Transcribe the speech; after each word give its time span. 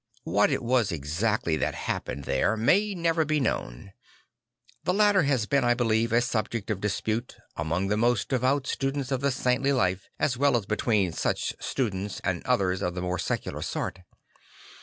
What 0.23 0.49
it 0.49 0.63
was 0.63 0.91
exactly 0.91 1.57
that 1.57 1.75
happened 1.75 2.23
there 2.23 2.57
may 2.57 2.95
never 2.95 3.23
be 3.23 3.39
known. 3.39 3.91
The 4.83 4.93
matter 4.95 5.21
has 5.21 5.45
been, 5.45 5.63
I 5.63 5.75
believe, 5.75 6.11
a 6.11 6.21
subject 6.21 6.71
of 6.71 6.81
dispute 6.81 7.37
among 7.55 7.87
the 7.89 7.97
most 7.97 8.27
devout 8.29 8.65
students 8.65 9.11
of 9.11 9.21
the 9.21 9.29
saintly 9.29 9.73
life 9.73 10.07
as 10.17 10.37
well 10.37 10.57
as 10.57 10.65
between 10.65 11.11
such 11.13 11.53
students 11.59 12.19
and 12.23 12.43
others 12.47 12.81
of 12.81 12.95
the 12.95 13.01
more 13.03 13.19
secular 13.19 13.61
sort. 13.61 13.99